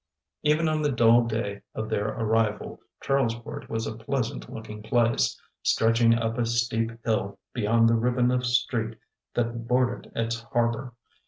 Even 0.41 0.67
on 0.67 0.81
the 0.81 0.91
dull 0.91 1.25
day 1.27 1.61
of 1.75 1.87
their 1.87 2.07
arrival, 2.07 2.79
Charlesport 3.03 3.69
was 3.69 3.85
a 3.85 3.95
pleasant 3.95 4.49
looking 4.51 4.81
place, 4.81 5.39
stretching 5.61 6.15
up 6.15 6.39
a 6.39 6.45
steep 6.47 6.91
hill 7.05 7.37
beyond 7.53 7.87
the 7.87 7.93
ribbon 7.93 8.31
of 8.31 8.43
street 8.43 8.97
that 9.35 9.67
bordered 9.67 10.11
its 10.15 10.41
harbor. 10.41 10.95